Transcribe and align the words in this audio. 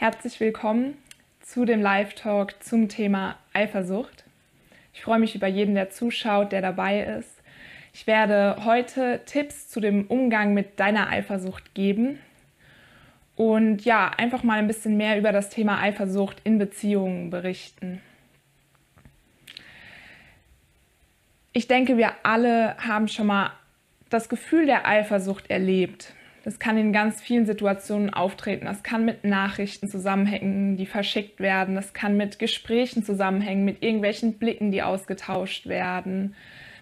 Herzlich 0.00 0.38
willkommen 0.38 0.96
zu 1.40 1.64
dem 1.64 1.82
Live-Talk 1.82 2.62
zum 2.62 2.88
Thema 2.88 3.36
Eifersucht. 3.52 4.22
Ich 4.94 5.02
freue 5.02 5.18
mich 5.18 5.34
über 5.34 5.48
jeden, 5.48 5.74
der 5.74 5.90
zuschaut, 5.90 6.52
der 6.52 6.62
dabei 6.62 7.02
ist. 7.02 7.42
Ich 7.92 8.06
werde 8.06 8.64
heute 8.64 9.22
Tipps 9.26 9.68
zu 9.68 9.80
dem 9.80 10.06
Umgang 10.06 10.54
mit 10.54 10.78
deiner 10.78 11.10
Eifersucht 11.10 11.74
geben 11.74 12.20
und 13.34 13.84
ja, 13.84 14.12
einfach 14.16 14.44
mal 14.44 14.60
ein 14.60 14.68
bisschen 14.68 14.96
mehr 14.96 15.18
über 15.18 15.32
das 15.32 15.48
Thema 15.48 15.80
Eifersucht 15.82 16.42
in 16.44 16.58
Beziehungen 16.58 17.30
berichten. 17.30 18.00
Ich 21.52 21.66
denke, 21.66 21.96
wir 21.96 22.12
alle 22.22 22.76
haben 22.76 23.08
schon 23.08 23.26
mal 23.26 23.50
das 24.10 24.28
Gefühl 24.28 24.66
der 24.66 24.86
Eifersucht 24.86 25.50
erlebt. 25.50 26.14
Das 26.44 26.58
kann 26.58 26.78
in 26.78 26.92
ganz 26.92 27.20
vielen 27.20 27.46
Situationen 27.46 28.12
auftreten. 28.12 28.66
Das 28.66 28.82
kann 28.82 29.04
mit 29.04 29.24
Nachrichten 29.24 29.88
zusammenhängen, 29.88 30.76
die 30.76 30.86
verschickt 30.86 31.40
werden. 31.40 31.74
Das 31.74 31.92
kann 31.92 32.16
mit 32.16 32.38
Gesprächen 32.38 33.04
zusammenhängen, 33.04 33.64
mit 33.64 33.82
irgendwelchen 33.82 34.34
Blicken, 34.34 34.70
die 34.70 34.82
ausgetauscht 34.82 35.66
werden, 35.66 36.34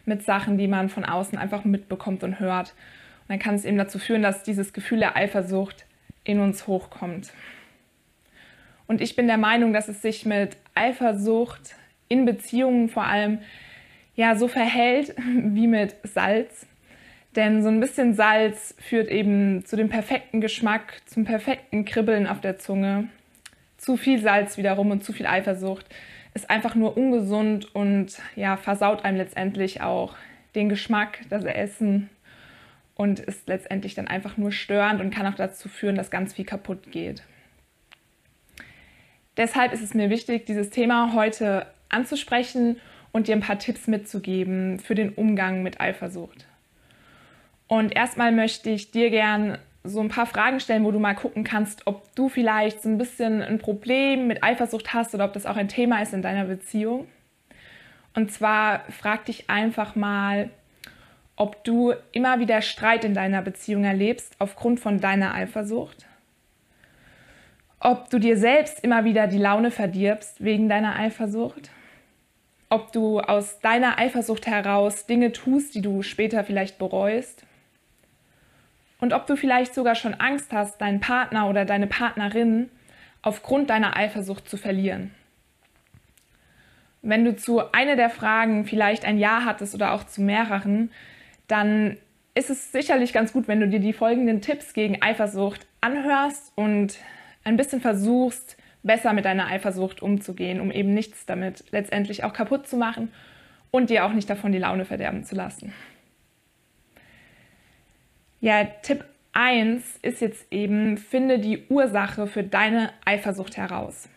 mit 0.05 0.23
Sachen, 0.23 0.59
die 0.59 0.69
man 0.69 0.89
von 0.89 1.05
außen 1.05 1.39
einfach 1.39 1.65
mitbekommt 1.65 2.23
und 2.23 2.39
hört. 2.39 2.75
Und 3.23 3.31
dann 3.31 3.39
kann 3.39 3.55
es 3.55 3.65
eben 3.65 3.79
dazu 3.79 3.99
führen, 3.99 4.23
dass 4.23 4.43
dieses 4.43 4.73
Gefühl 4.73 5.01
der 5.01 5.17
Eifersucht 5.17 5.87
in 6.23 6.41
uns 6.41 6.67
hochkommt. 6.67 7.33
Und 8.87 9.01
ich 9.01 9.17
bin 9.17 9.27
der 9.27 9.39
Meinung, 9.39 9.73
dass 9.73 9.89
es 9.89 10.03
sich 10.03 10.27
mit 10.27 10.57
Eifersucht 10.75 11.75
in 12.09 12.25
Beziehungen 12.25 12.89
vor 12.89 13.05
allem 13.05 13.39
ja 14.15 14.37
so 14.37 14.49
verhält 14.49 15.15
wie 15.35 15.67
mit 15.67 15.97
Salz. 16.05 16.67
Denn 17.37 17.63
so 17.63 17.69
ein 17.69 17.81
bisschen 17.81 18.15
Salz 18.15 18.75
führt 18.79 19.09
eben 19.09 19.65
zu 19.67 19.77
dem 19.77 19.91
perfekten 19.91 20.41
Geschmack, 20.41 21.03
zum 21.05 21.25
perfekten 21.25 21.85
Kribbeln 21.85 22.27
auf 22.27 22.41
der 22.41 22.59
Zunge. 22.59 23.09
Zu 23.77 23.99
viel 23.99 24.23
Salz 24.23 24.57
wiederum 24.57 24.91
und 24.91 25.05
zu 25.05 25.13
viel 25.13 25.27
Eifersucht 25.27 25.87
ist 26.33 26.49
einfach 26.49 26.75
nur 26.75 26.97
ungesund 26.97 27.75
und 27.75 28.19
ja, 28.37 28.57
versaut 28.57 29.05
einem 29.05 29.19
letztendlich 29.19 29.83
auch 29.83 30.17
den 30.55 30.71
Geschmack, 30.71 31.21
das 31.29 31.45
Essen 31.45 32.09
und 32.95 33.21
ist 33.21 33.47
letztendlich 33.49 33.95
dann 33.95 34.09
einfach 34.09 34.39
nur 34.39 34.51
störend 34.51 35.03
und 35.03 35.11
kann 35.11 35.27
auch 35.27 35.37
dazu 35.37 35.69
führen, 35.69 35.97
dass 35.97 36.11
ganz 36.11 36.33
viel 36.33 36.47
kaputt 36.47 36.91
geht. 36.91 37.23
Deshalb 39.37 39.75
ist 39.75 39.83
es 39.83 39.93
mir 39.93 40.09
wichtig, 40.09 40.47
dieses 40.47 40.71
Thema 40.71 41.13
heute 41.13 41.67
anzusprechen 41.91 42.81
und 43.13 43.29
dir 43.29 43.37
ein 43.37 43.43
paar 43.43 43.59
Tipps 43.59 43.87
mitzugeben 43.87 44.79
für 44.79 44.95
den 44.95 45.11
Umgang 45.11 45.63
mit 45.63 45.81
Eifersucht. 45.81 46.47
Und 47.69 47.95
erstmal 47.95 48.33
möchte 48.33 48.71
ich 48.71 48.91
dir 48.91 49.11
gern 49.11 49.59
so 49.83 50.01
ein 50.01 50.09
paar 50.09 50.27
Fragen 50.27 50.61
stellen, 50.61 50.85
wo 50.85 50.91
du 50.91 50.99
mal 50.99 51.15
gucken 51.15 51.45
kannst, 51.45 51.87
ob 51.87 52.15
du 52.15 52.29
vielleicht 52.29 52.83
so 52.83 52.89
ein 52.89 52.99
bisschen 52.99 53.43
ein 53.43 53.59
Problem 53.59 54.27
mit 54.27 54.43
Eifersucht 54.43 54.93
hast 54.93 55.15
oder 55.15 55.25
ob 55.25 55.33
das 55.33 55.47
auch 55.47 55.57
ein 55.57 55.69
Thema 55.69 56.03
ist 56.03 56.13
in 56.13 56.23
deiner 56.23 56.45
Beziehung. 56.45 57.07
Und 58.15 58.33
zwar 58.33 58.81
frag 58.91 59.27
dich 59.27 59.51
einfach 59.51 59.95
mal, 59.95 60.51
ob 61.37 61.65
du 61.65 61.93
immer 62.13 62.41
wieder 62.41 62.63
Streit 62.63 63.05
in 63.05 63.15
deiner 63.15 63.43
Beziehung 63.43 63.85
erlebst 63.85 64.35
aufgrund 64.39 64.81
von 64.81 65.01
deiner 65.01 65.35
Eifersucht. 65.35 66.07
Ob 67.79 68.09
du 68.09 68.19
dir 68.19 68.39
selbst 68.39 68.83
immer 68.83 69.05
wieder 69.05 69.27
die 69.27 69.39
Laune 69.39 69.71
verdirbst 69.71 70.43
wegen 70.43 70.69
deiner 70.69 70.97
Eifersucht. 70.97 71.71
Ob 72.71 72.91
du 72.91 73.21
aus 73.21 73.61
deiner 73.61 73.99
Eifersucht 73.99 74.47
heraus 74.47 75.07
Dinge 75.07 75.33
tust, 75.33 75.75
die 75.75 75.83
du 75.83 76.03
später 76.03 76.43
vielleicht 76.43 76.79
bereust 76.79 77.46
und 79.01 79.13
ob 79.13 79.27
du 79.27 79.37
vielleicht 79.37 79.75
sogar 79.75 79.95
schon 79.95 80.15
Angst 80.15 80.53
hast, 80.53 80.81
deinen 80.81 81.01
Partner 81.01 81.49
oder 81.49 81.65
deine 81.65 81.87
Partnerin 81.87 82.71
aufgrund 83.23 83.71
deiner 83.71 83.97
Eifersucht 83.97 84.49
zu 84.49 84.57
verlieren. 84.57 85.13
Wenn 87.03 87.25
du 87.25 87.37
zu 87.37 87.73
einer 87.73 87.97
der 87.97 88.11
Fragen 88.11 88.65
vielleicht 88.65 89.05
ein 89.05 89.19
Ja 89.19 89.45
hattest 89.45 89.75
oder 89.75 89.93
auch 89.93 90.05
zu 90.05 90.23
mehreren, 90.23 90.91
dann 91.47 91.99
ist 92.35 92.51
es 92.51 92.73
sicherlich 92.73 93.13
ganz 93.13 93.33
gut, 93.33 93.49
wenn 93.49 93.61
du 93.61 93.69
dir 93.69 93.81
die 93.81 93.93
folgenden 93.93 94.41
Tipps 94.41 94.75
gegen 94.75 95.03
Eifersucht 95.03 95.67
anhörst 95.81 96.53
und 96.55 96.99
ein 97.45 97.57
bisschen 97.57 97.81
versuchst, 97.81 98.57
besser 98.83 99.13
mit 99.13 99.25
deiner 99.25 99.47
Eifersucht 99.47 100.03
umzugehen, 100.03 100.61
um 100.61 100.71
eben 100.71 100.95
nichts 100.95 101.27
damit 101.27 101.65
letztendlich 101.71 102.25
auch 102.25 102.33
kaputt 102.33 102.67
zu 102.67 102.77
machen 102.77 103.13
und 103.71 103.91
dir 103.91 104.05
auch 104.05 104.13
nicht 104.13 104.29
davon 104.29 104.53
die 104.53 104.59
Laune 104.59 104.85
verderben 104.85 105.25
zu 105.25 105.35
lassen. 105.35 105.73
Ja, 108.47 108.63
Tipp 108.63 109.05
1 109.33 109.99
ist 110.03 110.21
jetzt 110.21 110.47
eben, 110.53 110.99
finde 110.99 111.41
die 111.41 111.65
Ursache 111.69 112.29
für 112.29 112.45
deine 112.45 112.93
Eifersucht 113.05 113.57
heraus. 113.57 114.09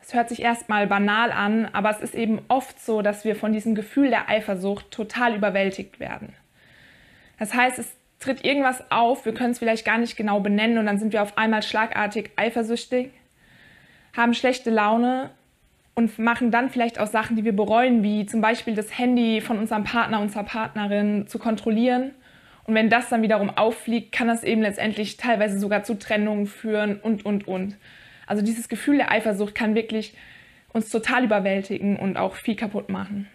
Das 0.00 0.14
hört 0.14 0.30
sich 0.30 0.40
erstmal 0.40 0.86
banal 0.86 1.30
an, 1.30 1.66
aber 1.74 1.90
es 1.90 2.00
ist 2.00 2.14
eben 2.14 2.40
oft 2.48 2.80
so, 2.80 3.02
dass 3.02 3.26
wir 3.26 3.36
von 3.36 3.52
diesem 3.52 3.74
Gefühl 3.74 4.08
der 4.08 4.30
Eifersucht 4.30 4.90
total 4.90 5.36
überwältigt 5.36 6.00
werden. 6.00 6.32
Das 7.38 7.52
heißt, 7.52 7.78
es 7.78 7.94
tritt 8.18 8.46
irgendwas 8.46 8.82
auf, 8.90 9.26
wir 9.26 9.34
können 9.34 9.50
es 9.50 9.58
vielleicht 9.58 9.84
gar 9.84 9.98
nicht 9.98 10.16
genau 10.16 10.40
benennen 10.40 10.78
und 10.78 10.86
dann 10.86 10.96
sind 10.96 11.12
wir 11.12 11.20
auf 11.20 11.36
einmal 11.36 11.62
schlagartig 11.62 12.30
eifersüchtig, 12.36 13.10
haben 14.16 14.32
schlechte 14.32 14.70
Laune 14.70 15.28
und 15.94 16.18
machen 16.18 16.50
dann 16.50 16.70
vielleicht 16.70 16.98
auch 16.98 17.08
Sachen, 17.08 17.36
die 17.36 17.44
wir 17.44 17.54
bereuen, 17.54 18.02
wie 18.02 18.24
zum 18.24 18.40
Beispiel 18.40 18.74
das 18.74 18.96
Handy 18.98 19.42
von 19.42 19.58
unserem 19.58 19.84
Partner, 19.84 20.20
unserer 20.20 20.44
Partnerin 20.44 21.26
zu 21.26 21.38
kontrollieren 21.38 22.12
und 22.66 22.74
wenn 22.74 22.90
das 22.90 23.08
dann 23.08 23.22
wiederum 23.22 23.50
auffliegt, 23.50 24.12
kann 24.12 24.28
das 24.28 24.42
eben 24.42 24.62
letztendlich 24.62 25.16
teilweise 25.16 25.58
sogar 25.58 25.84
zu 25.84 25.98
Trennungen 25.98 26.46
führen 26.46 26.98
und, 27.00 27.24
und, 27.24 27.46
und. 27.46 27.76
Also 28.26 28.42
dieses 28.42 28.68
Gefühl 28.68 28.96
der 28.96 29.12
Eifersucht 29.12 29.54
kann 29.54 29.76
wirklich 29.76 30.16
uns 30.72 30.90
total 30.90 31.24
überwältigen 31.24 31.96
und 31.96 32.16
auch 32.16 32.34
viel 32.34 32.56
kaputt 32.56 32.88
machen. 32.88 33.28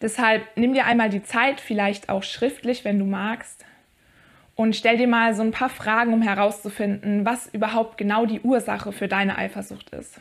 Deshalb 0.00 0.42
nimm 0.56 0.74
dir 0.74 0.86
einmal 0.86 1.08
die 1.08 1.22
Zeit, 1.22 1.60
vielleicht 1.60 2.08
auch 2.08 2.22
schriftlich, 2.22 2.84
wenn 2.84 2.98
du 2.98 3.04
magst, 3.04 3.64
und 4.54 4.74
stell 4.74 4.96
dir 4.96 5.06
mal 5.06 5.34
so 5.34 5.42
ein 5.42 5.52
paar 5.52 5.68
Fragen, 5.68 6.12
um 6.12 6.20
herauszufinden, 6.20 7.24
was 7.24 7.46
überhaupt 7.46 7.96
genau 7.96 8.26
die 8.26 8.40
Ursache 8.40 8.90
für 8.90 9.06
deine 9.06 9.38
Eifersucht 9.38 9.90
ist. 9.90 10.20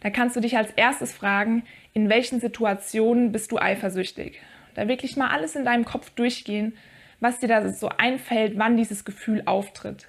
Da 0.00 0.10
kannst 0.10 0.36
du 0.36 0.40
dich 0.40 0.56
als 0.56 0.70
erstes 0.70 1.12
fragen, 1.12 1.64
in 1.94 2.08
welchen 2.08 2.38
Situationen 2.38 3.32
bist 3.32 3.50
du 3.50 3.58
eifersüchtig? 3.58 4.40
Da 4.78 4.86
wirklich 4.86 5.16
mal 5.16 5.30
alles 5.30 5.56
in 5.56 5.64
deinem 5.64 5.84
Kopf 5.84 6.10
durchgehen, 6.10 6.76
was 7.18 7.40
dir 7.40 7.48
da 7.48 7.68
so 7.68 7.88
einfällt, 7.88 8.58
wann 8.58 8.76
dieses 8.76 9.04
Gefühl 9.04 9.42
auftritt. 9.44 10.06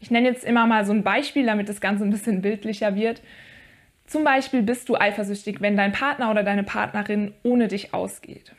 Ich 0.00 0.10
nenne 0.10 0.26
jetzt 0.26 0.42
immer 0.42 0.66
mal 0.66 0.84
so 0.84 0.92
ein 0.92 1.04
Beispiel, 1.04 1.46
damit 1.46 1.68
das 1.68 1.80
Ganze 1.80 2.02
ein 2.02 2.10
bisschen 2.10 2.42
bildlicher 2.42 2.96
wird. 2.96 3.22
Zum 4.06 4.24
Beispiel 4.24 4.62
bist 4.62 4.88
du 4.88 4.96
eifersüchtig, 4.96 5.60
wenn 5.60 5.76
dein 5.76 5.92
Partner 5.92 6.32
oder 6.32 6.42
deine 6.42 6.64
Partnerin 6.64 7.32
ohne 7.44 7.68
dich 7.68 7.94
ausgeht. 7.94 8.50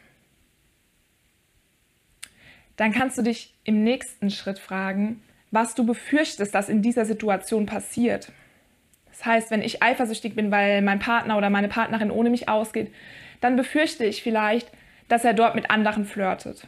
Dann 2.78 2.94
kannst 2.94 3.18
du 3.18 3.22
dich 3.22 3.54
im 3.66 3.84
nächsten 3.84 4.30
Schritt 4.30 4.60
fragen, 4.60 5.22
was 5.52 5.76
du 5.76 5.86
befürchtest, 5.86 6.56
dass 6.56 6.70
in 6.70 6.82
dieser 6.82 7.04
Situation 7.04 7.66
passiert. 7.66 8.32
Das 9.10 9.26
heißt, 9.26 9.52
wenn 9.52 9.62
ich 9.62 9.84
eifersüchtig 9.84 10.36
bin, 10.36 10.52
weil 10.52 10.82
mein 10.82 11.00
Partner 11.00 11.38
oder 11.38 11.50
meine 11.50 11.68
Partnerin 11.68 12.12
ohne 12.12 12.30
mich 12.30 12.48
ausgeht, 12.48 12.94
dann 13.42 13.58
befürchte 13.58 14.06
ich 14.06 14.24
vielleicht, 14.24 14.72
dass 15.08 15.24
er 15.24 15.34
dort 15.34 15.56
mit 15.56 15.70
anderen 15.70 16.06
flirtet. 16.06 16.68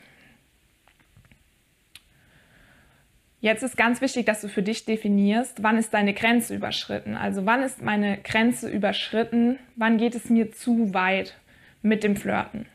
Jetzt 3.39 3.61
ist 3.61 3.77
ganz 3.77 4.01
wichtig, 4.01 4.25
dass 4.25 4.41
du 4.41 4.49
für 4.49 4.63
dich 4.63 4.85
definierst, 4.85 5.61
wann 5.61 5.77
ist 5.77 5.93
deine 5.93 6.13
Grenze 6.13 6.55
überschritten. 6.55 7.15
Also 7.15 7.45
wann 7.45 7.61
ist 7.61 7.81
meine 7.81 8.17
Grenze 8.17 8.67
überschritten, 8.69 9.59
wann 9.75 9.97
geht 9.97 10.15
es 10.15 10.29
mir 10.29 10.51
zu 10.51 10.93
weit 10.93 11.35
mit 11.83 12.03
dem 12.03 12.15
Flirten. 12.15 12.65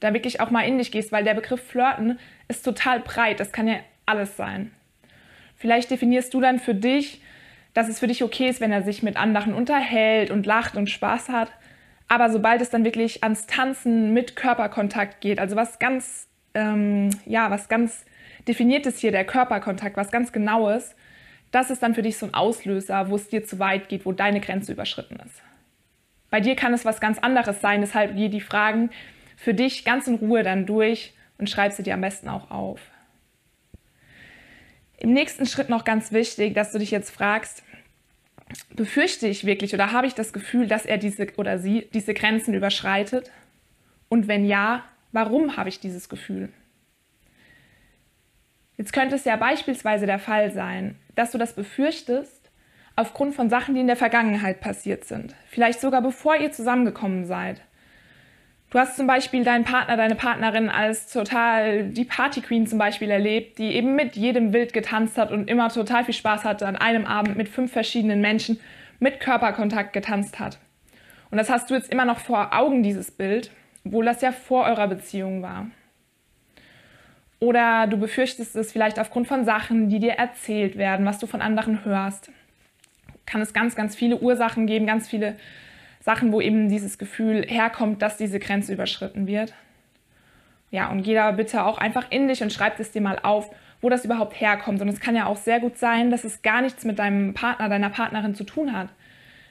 Da 0.00 0.12
wirklich 0.12 0.40
auch 0.40 0.50
mal 0.50 0.68
in 0.68 0.76
dich 0.76 0.92
gehst, 0.92 1.12
weil 1.12 1.24
der 1.24 1.34
Begriff 1.34 1.62
Flirten 1.62 2.18
ist 2.48 2.62
total 2.62 3.00
breit, 3.00 3.40
das 3.40 3.52
kann 3.52 3.66
ja 3.66 3.76
alles 4.04 4.36
sein. 4.36 4.70
Vielleicht 5.56 5.90
definierst 5.90 6.34
du 6.34 6.40
dann 6.42 6.58
für 6.58 6.74
dich, 6.74 7.22
dass 7.72 7.88
es 7.88 7.98
für 7.98 8.06
dich 8.06 8.22
okay 8.22 8.48
ist, 8.48 8.60
wenn 8.60 8.72
er 8.72 8.82
sich 8.82 9.02
mit 9.02 9.16
anderen 9.16 9.54
unterhält 9.54 10.30
und 10.30 10.44
lacht 10.44 10.76
und 10.76 10.90
Spaß 10.90 11.30
hat, 11.30 11.50
aber 12.08 12.30
sobald 12.30 12.60
es 12.60 12.70
dann 12.70 12.84
wirklich 12.84 13.22
ans 13.22 13.46
Tanzen 13.46 14.12
mit 14.12 14.36
Körperkontakt 14.36 15.20
geht, 15.20 15.38
also 15.38 15.56
was 15.56 15.78
ganz, 15.78 16.28
ähm, 16.54 17.10
ja, 17.24 17.50
was 17.50 17.68
ganz 17.68 18.04
definiertes 18.46 18.98
hier, 18.98 19.10
der 19.10 19.24
Körperkontakt, 19.24 19.96
was 19.96 20.10
ganz 20.10 20.32
genaues, 20.32 20.94
das 21.50 21.70
ist 21.70 21.82
dann 21.82 21.94
für 21.94 22.02
dich 22.02 22.18
so 22.18 22.26
ein 22.26 22.34
Auslöser, 22.34 23.08
wo 23.10 23.16
es 23.16 23.28
dir 23.28 23.44
zu 23.44 23.58
weit 23.58 23.88
geht, 23.88 24.06
wo 24.06 24.12
deine 24.12 24.40
Grenze 24.40 24.72
überschritten 24.72 25.16
ist. 25.24 25.42
Bei 26.30 26.40
dir 26.40 26.56
kann 26.56 26.74
es 26.74 26.84
was 26.84 27.00
ganz 27.00 27.18
anderes 27.18 27.60
sein, 27.60 27.80
deshalb 27.80 28.14
geh 28.14 28.28
die 28.28 28.40
Fragen 28.40 28.90
für 29.36 29.54
dich 29.54 29.84
ganz 29.84 30.06
in 30.06 30.16
Ruhe 30.16 30.42
dann 30.42 30.66
durch 30.66 31.14
und 31.38 31.50
schreib 31.50 31.72
sie 31.72 31.82
dir 31.82 31.94
am 31.94 32.00
besten 32.00 32.28
auch 32.28 32.50
auf. 32.50 32.80
Im 34.98 35.12
nächsten 35.12 35.46
Schritt 35.46 35.68
noch 35.68 35.84
ganz 35.84 36.10
wichtig, 36.12 36.54
dass 36.54 36.72
du 36.72 36.78
dich 36.78 36.90
jetzt 36.90 37.10
fragst, 37.10 37.62
befürchte 38.74 39.26
ich 39.26 39.44
wirklich 39.44 39.74
oder 39.74 39.92
habe 39.92 40.06
ich 40.06 40.14
das 40.14 40.32
Gefühl, 40.32 40.66
dass 40.66 40.86
er 40.86 40.98
diese 40.98 41.26
oder 41.36 41.58
sie 41.58 41.88
diese 41.92 42.14
Grenzen 42.14 42.54
überschreitet? 42.54 43.30
Und 44.08 44.28
wenn 44.28 44.44
ja, 44.44 44.84
warum 45.12 45.56
habe 45.56 45.68
ich 45.68 45.80
dieses 45.80 46.08
Gefühl? 46.08 46.50
Jetzt 48.76 48.92
könnte 48.92 49.16
es 49.16 49.24
ja 49.24 49.36
beispielsweise 49.36 50.06
der 50.06 50.18
Fall 50.18 50.52
sein, 50.52 50.96
dass 51.14 51.32
du 51.32 51.38
das 51.38 51.54
befürchtest 51.54 52.50
aufgrund 52.94 53.34
von 53.34 53.50
Sachen, 53.50 53.74
die 53.74 53.80
in 53.80 53.86
der 53.86 53.96
Vergangenheit 53.96 54.60
passiert 54.60 55.04
sind. 55.04 55.34
Vielleicht 55.48 55.80
sogar 55.80 56.02
bevor 56.02 56.36
ihr 56.36 56.52
zusammengekommen 56.52 57.26
seid. 57.26 57.62
Du 58.70 58.80
hast 58.80 58.96
zum 58.96 59.06
Beispiel 59.06 59.44
deinen 59.44 59.64
Partner, 59.64 59.96
deine 59.96 60.16
Partnerin 60.16 60.68
als 60.68 61.12
total 61.12 61.84
die 61.84 62.04
Party 62.04 62.40
Queen 62.40 62.66
zum 62.66 62.78
Beispiel 62.78 63.10
erlebt, 63.10 63.58
die 63.58 63.74
eben 63.74 63.94
mit 63.94 64.16
jedem 64.16 64.52
wild 64.52 64.72
getanzt 64.72 65.18
hat 65.18 65.30
und 65.30 65.48
immer 65.48 65.68
total 65.68 66.04
viel 66.04 66.14
Spaß 66.14 66.44
hatte, 66.44 66.66
an 66.66 66.76
einem 66.76 67.06
Abend 67.06 67.36
mit 67.36 67.48
fünf 67.48 67.72
verschiedenen 67.72 68.20
Menschen 68.20 68.58
mit 68.98 69.20
Körperkontakt 69.20 69.92
getanzt 69.92 70.40
hat. 70.40 70.58
Und 71.30 71.38
das 71.38 71.48
hast 71.48 71.70
du 71.70 71.74
jetzt 71.74 71.92
immer 71.92 72.04
noch 72.04 72.18
vor 72.18 72.54
Augen, 72.54 72.82
dieses 72.82 73.12
Bild, 73.12 73.52
obwohl 73.84 74.04
das 74.04 74.20
ja 74.20 74.32
vor 74.32 74.64
eurer 74.64 74.88
Beziehung 74.88 75.42
war. 75.42 75.68
Oder 77.38 77.86
du 77.86 77.98
befürchtest 77.98 78.56
es 78.56 78.72
vielleicht 78.72 78.98
aufgrund 78.98 79.28
von 79.28 79.44
Sachen, 79.44 79.88
die 79.88 80.00
dir 80.00 80.12
erzählt 80.12 80.76
werden, 80.76 81.06
was 81.06 81.18
du 81.18 81.26
von 81.26 81.42
anderen 81.42 81.84
hörst. 81.84 82.32
Kann 83.26 83.42
es 83.42 83.52
ganz, 83.52 83.76
ganz 83.76 83.94
viele 83.94 84.18
Ursachen 84.18 84.66
geben, 84.66 84.86
ganz 84.86 85.08
viele 85.08 85.36
Sachen, 86.06 86.32
wo 86.32 86.40
eben 86.40 86.68
dieses 86.68 86.98
Gefühl 86.98 87.44
herkommt, 87.48 88.00
dass 88.00 88.16
diese 88.16 88.38
Grenze 88.38 88.72
überschritten 88.72 89.26
wird. 89.26 89.52
Ja, 90.70 90.88
und 90.88 91.02
geh 91.02 91.14
da 91.14 91.32
bitte 91.32 91.64
auch 91.64 91.78
einfach 91.78 92.12
in 92.12 92.28
dich 92.28 92.44
und 92.44 92.52
schreib 92.52 92.78
es 92.78 92.92
dir 92.92 93.02
mal 93.02 93.18
auf, 93.24 93.50
wo 93.80 93.88
das 93.88 94.04
überhaupt 94.04 94.40
herkommt. 94.40 94.80
Und 94.80 94.86
es 94.86 95.00
kann 95.00 95.16
ja 95.16 95.26
auch 95.26 95.36
sehr 95.36 95.58
gut 95.58 95.78
sein, 95.78 96.12
dass 96.12 96.22
es 96.22 96.42
gar 96.42 96.62
nichts 96.62 96.84
mit 96.84 97.00
deinem 97.00 97.34
Partner, 97.34 97.68
deiner 97.68 97.90
Partnerin 97.90 98.36
zu 98.36 98.44
tun 98.44 98.72
hat. 98.72 98.90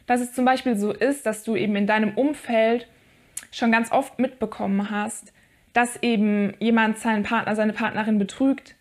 Dass 0.07 0.21
es 0.21 0.31
zum 0.31 0.45
Beispiel 0.45 0.77
so 0.77 0.93
ist, 0.93 1.25
dass 1.25 1.43
du 1.43 1.57
eben 1.57 1.75
in 1.75 1.87
deinem 1.87 2.13
Umfeld 2.13 2.87
schon 3.51 3.69
ganz 3.69 3.91
oft 3.91 4.17
mitbekommen 4.17 4.89
hast, 4.89 5.33
dass 5.73 6.01
eben 6.03 6.53
jemand 6.59 6.99
seinen 6.99 7.23
Partner, 7.23 7.57
seine 7.57 7.73
Partnerin 7.73 8.17
betrügt 8.17 8.75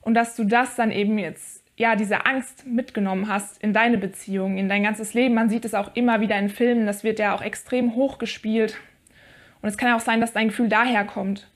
und 0.00 0.14
dass 0.14 0.36
du 0.36 0.44
das 0.44 0.74
dann 0.74 0.90
eben 0.90 1.18
jetzt, 1.18 1.59
ja, 1.80 1.96
diese 1.96 2.26
Angst 2.26 2.66
mitgenommen 2.66 3.26
hast 3.26 3.62
in 3.62 3.72
deine 3.72 3.96
Beziehung, 3.96 4.58
in 4.58 4.68
dein 4.68 4.82
ganzes 4.82 5.14
Leben. 5.14 5.34
Man 5.34 5.48
sieht 5.48 5.64
es 5.64 5.72
auch 5.72 5.92
immer 5.94 6.20
wieder 6.20 6.38
in 6.38 6.50
Filmen, 6.50 6.84
das 6.84 7.04
wird 7.04 7.18
ja 7.18 7.34
auch 7.34 7.40
extrem 7.40 7.94
hoch 7.94 8.18
gespielt. 8.18 8.76
Und 9.62 9.70
es 9.70 9.78
kann 9.78 9.94
auch 9.94 10.00
sein, 10.00 10.20
dass 10.20 10.34
dein 10.34 10.48
Gefühl 10.48 10.68
daher 10.68 11.04
kommt 11.04 11.48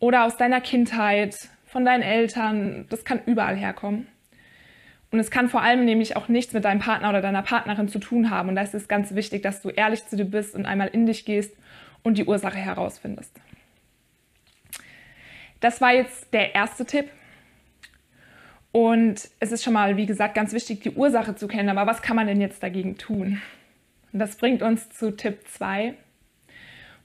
oder 0.00 0.24
aus 0.24 0.36
deiner 0.36 0.60
Kindheit, 0.60 1.36
von 1.64 1.84
deinen 1.84 2.02
Eltern, 2.02 2.86
das 2.90 3.04
kann 3.04 3.20
überall 3.24 3.54
herkommen. 3.54 4.08
Und 5.12 5.20
es 5.20 5.30
kann 5.30 5.48
vor 5.48 5.62
allem 5.62 5.84
nämlich 5.84 6.16
auch 6.16 6.26
nichts 6.26 6.52
mit 6.54 6.64
deinem 6.64 6.80
Partner 6.80 7.10
oder 7.10 7.20
deiner 7.20 7.42
Partnerin 7.42 7.86
zu 7.86 8.00
tun 8.00 8.30
haben. 8.30 8.48
Und 8.48 8.56
da 8.56 8.62
ist 8.62 8.74
es 8.74 8.88
ganz 8.88 9.14
wichtig, 9.14 9.44
dass 9.44 9.62
du 9.62 9.68
ehrlich 9.68 10.04
zu 10.06 10.16
dir 10.16 10.24
bist 10.24 10.56
und 10.56 10.66
einmal 10.66 10.88
in 10.88 11.06
dich 11.06 11.24
gehst 11.24 11.54
und 12.02 12.18
die 12.18 12.24
Ursache 12.24 12.58
herausfindest. 12.58 13.32
Das 15.60 15.80
war 15.80 15.94
jetzt 15.94 16.34
der 16.34 16.56
erste 16.56 16.84
Tipp. 16.84 17.10
Und 18.72 19.28
es 19.40 19.52
ist 19.52 19.64
schon 19.64 19.72
mal, 19.72 19.96
wie 19.96 20.06
gesagt, 20.06 20.34
ganz 20.34 20.52
wichtig, 20.52 20.80
die 20.80 20.90
Ursache 20.90 21.34
zu 21.34 21.48
kennen. 21.48 21.70
Aber 21.70 21.90
was 21.90 22.02
kann 22.02 22.16
man 22.16 22.26
denn 22.26 22.40
jetzt 22.40 22.62
dagegen 22.62 22.98
tun? 22.98 23.40
Und 24.12 24.18
das 24.18 24.36
bringt 24.36 24.62
uns 24.62 24.90
zu 24.90 25.16
Tipp 25.16 25.40
2, 25.48 25.94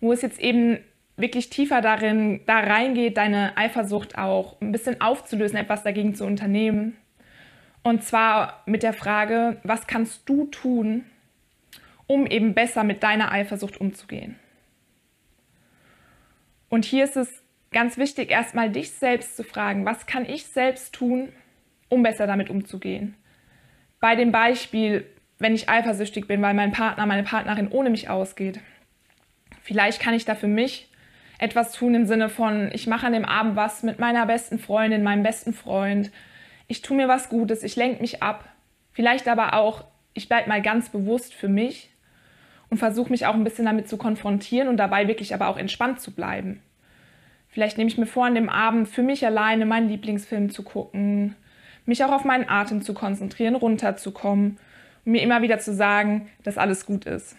wo 0.01 0.12
es 0.12 0.21
jetzt 0.21 0.39
eben 0.39 0.80
wirklich 1.15 1.50
tiefer 1.50 1.81
darin, 1.81 2.42
da 2.45 2.60
reingeht, 2.60 3.18
deine 3.18 3.56
Eifersucht 3.57 4.18
auch 4.18 4.60
ein 4.62 4.71
bisschen 4.71 5.00
aufzulösen, 5.00 5.57
etwas 5.57 5.83
dagegen 5.83 6.15
zu 6.15 6.25
unternehmen. 6.25 6.98
Und 7.83 8.04
zwar 8.04 8.63
mit 8.65 8.83
der 8.83 8.94
Frage, 8.94 9.57
was 9.63 9.88
kannst 9.88 10.27
du 10.27 10.45
tun, 10.45 11.06
um 12.07 12.25
eben 12.25 12.54
besser 12.54 12.83
mit 12.83 13.04
deiner 13.04 13.31
Eifersucht 13.31 13.80
umzugehen? 13.80 14.39
Und 16.69 16.86
hier 16.86 17.04
ist 17.04 17.18
es 17.18 17.44
ganz 17.71 17.98
wichtig, 17.98 18.31
erstmal 18.31 18.71
dich 18.71 18.92
selbst 18.92 19.36
zu 19.36 19.44
fragen, 19.44 19.86
was 19.86 20.07
kann 20.07 20.25
ich 20.25 20.45
selbst 20.48 20.94
tun, 20.94 21.30
um 21.94 22.04
besser 22.04 22.28
damit 22.28 22.50
umzugehen? 22.50 23.16
Bei 24.00 24.16
dem 24.16 24.31
Beispiel, 24.31 25.06
wenn 25.40 25.56
ich 25.56 25.69
eifersüchtig 25.69 26.28
bin, 26.28 26.42
weil 26.42 26.54
mein 26.54 26.72
Partner, 26.72 27.06
meine 27.06 27.24
Partnerin 27.24 27.69
ohne 27.69 27.90
mich 27.90 28.10
ausgeht. 28.10 28.60
Vielleicht 29.62 30.01
kann 30.01 30.13
ich 30.13 30.25
da 30.25 30.36
für 30.36 30.48
mich 30.48 30.90
etwas 31.40 31.74
tun 31.74 31.95
im 31.95 32.06
Sinne 32.06 32.30
von, 32.30 32.69
ich 32.74 32.88
mache 32.88 33.07
an 33.07 33.13
dem 33.13 33.25
Abend 33.25 33.56
was 33.56 33.84
mit 33.84 34.00
meiner 34.00 34.25
besten 34.25 34.60
Freundin, 34.60 35.04
meinem 35.04 35.24
besten 35.24 35.54
Freund. 35.54 36.12
Ich 36.68 36.81
tue 36.81 36.98
mir 36.98 37.07
was 37.07 37.30
Gutes, 37.30 37.63
ich 37.63 37.75
lenke 37.75 38.01
mich 38.01 38.24
ab. 38.24 38.48
Vielleicht 38.92 39.28
aber 39.28 39.54
auch, 39.54 39.86
ich 40.13 40.28
bleibe 40.28 40.50
mal 40.50 40.62
ganz 40.62 40.89
bewusst 40.89 41.34
für 41.34 41.50
mich 41.50 41.89
und 42.69 42.78
versuche 42.78 43.10
mich 43.10 43.25
auch 43.25 43.34
ein 43.34 43.44
bisschen 43.44 43.66
damit 43.66 43.89
zu 43.89 43.98
konfrontieren 43.98 44.68
und 44.68 44.78
dabei 44.78 45.07
wirklich 45.07 45.34
aber 45.34 45.48
auch 45.48 45.57
entspannt 45.57 46.00
zu 46.00 46.12
bleiben. 46.12 46.62
Vielleicht 47.50 47.78
nehme 47.78 47.89
ich 47.89 47.98
mir 47.98 48.06
vor, 48.06 48.25
an 48.25 48.36
dem 48.36 48.50
Abend 48.50 48.88
für 48.88 49.04
mich 49.04 49.25
alleine 49.25 49.66
meinen 49.66 49.89
Lieblingsfilm 49.89 50.50
zu 50.50 50.63
gucken, 50.63 51.36
mich 51.86 52.04
auch 52.04 52.12
auf 52.12 52.26
meinen 52.26 52.50
Atem 52.50 52.82
zu 52.82 52.94
konzentrieren, 52.94 53.56
runterzukommen 53.56 54.58
und 55.06 55.12
mir 55.12 55.22
immer 55.22 55.42
wieder 55.42 55.60
zu 55.60 55.74
sagen, 55.74 56.30
dass 56.44 56.58
alles 56.58 56.86
gut 56.86 57.06
ist. 57.06 57.36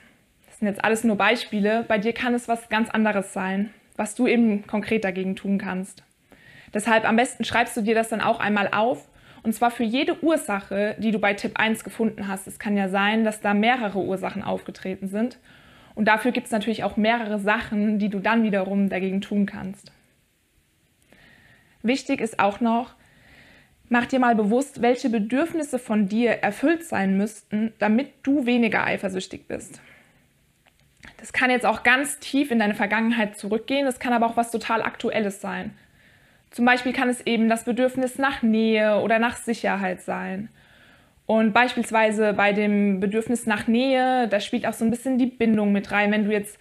Das 0.47 0.59
sind 0.59 0.69
jetzt 0.69 0.85
alles 0.85 1.05
nur 1.05 1.17
Beispiele. 1.17 1.85
Bei 1.89 1.99
dir 1.99 2.13
kann 2.13 2.35
es 2.35 2.49
was 2.49 2.69
ganz 2.69 2.91
anderes 2.91 3.33
sein, 3.33 3.71
was 3.97 4.15
du 4.15 4.27
eben 4.27 4.67
konkret 4.67 5.05
dagegen 5.05 5.37
tun 5.37 5.59
kannst. 5.59 6.03
Deshalb 6.73 7.09
am 7.09 7.17
besten 7.17 7.45
schreibst 7.45 7.77
du 7.77 7.83
dir 7.83 7.95
das 7.95 8.09
dann 8.09 8.21
auch 8.21 8.41
einmal 8.41 8.69
auf 8.73 9.09
und 9.45 9.53
zwar 9.53 9.71
für 9.71 9.85
jede 9.85 10.25
Ursache, 10.25 10.97
die 10.99 11.11
du 11.11 11.19
bei 11.19 11.35
Tipp 11.35 11.53
1 11.57 11.85
gefunden 11.85 12.29
hast. 12.29 12.47
Es 12.47 12.59
kann 12.59 12.79
ja 12.79 12.89
sein, 12.89 13.25
dass 13.25 13.43
da 13.43 13.53
mehrere 13.53 13.99
Ursachen 13.99 14.43
aufgetreten 14.43 15.07
sind. 15.07 15.39
Und 15.95 16.07
dafür 16.07 16.33
gibt 16.33 16.47
es 16.47 16.53
natürlich 16.53 16.83
auch 16.83 16.97
mehrere 16.97 17.39
Sachen, 17.39 17.99
die 17.99 18.09
du 18.09 18.21
dann 18.21 18.43
wiederum 18.43 18.89
dagegen 18.89 19.21
tun 19.21 19.45
kannst. 19.45 19.93
Wichtig 21.83 22.23
ist 22.23 22.39
auch 22.39 22.61
noch, 22.61 22.95
mach 23.89 24.07
dir 24.07 24.19
mal 24.19 24.35
bewusst, 24.35 24.83
welche 24.83 25.11
Bedürfnisse 25.11 25.79
von 25.79 26.09
dir 26.09 26.31
erfüllt 26.31 26.85
sein 26.85 27.17
müssten, 27.17 27.73
damit 27.79 28.13
du 28.23 28.47
weniger 28.47 28.85
eifersüchtig 28.85 29.47
bist. 29.47 29.81
Das 31.19 31.33
kann 31.33 31.51
jetzt 31.51 31.67
auch 31.67 31.83
ganz 31.83 32.19
tief 32.19 32.51
in 32.51 32.59
deine 32.59 32.75
Vergangenheit 32.75 33.37
zurückgehen, 33.39 33.87
das 33.87 33.99
kann 33.99 34.13
aber 34.13 34.27
auch 34.27 34.37
was 34.37 34.51
total 34.51 34.83
Aktuelles 34.83 35.41
sein. 35.41 35.73
Zum 36.51 36.65
Beispiel 36.65 36.93
kann 36.93 37.09
es 37.09 37.27
eben 37.27 37.49
das 37.49 37.65
Bedürfnis 37.65 38.19
nach 38.19 38.43
Nähe 38.43 39.01
oder 39.01 39.19
nach 39.19 39.37
Sicherheit 39.37 40.03
sein. 40.03 40.51
Und 41.27 41.53
beispielsweise 41.53 42.33
bei 42.35 42.53
dem 42.53 43.01
Bedürfnis 43.01 43.47
nach 43.47 43.67
Nähe, 43.67 44.29
da 44.29 44.41
spielt 44.41 44.67
auch 44.67 44.75
so 44.75 44.85
ein 44.85 44.91
bisschen 44.91 45.19
die 45.19 45.27
Bindung 45.27 45.73
mit 45.73 45.91
rein. 45.91 46.13
Wenn 46.13 46.27
du 46.27 46.33
jetzt 46.33 46.59